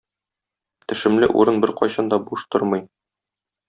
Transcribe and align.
Төшемле 0.93 1.31
урын 1.43 1.63
беркайчан 1.67 2.13
да 2.15 2.23
буш 2.31 2.51
тормый. 2.53 2.87